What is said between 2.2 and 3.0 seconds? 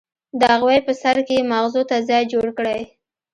جوړ کړی.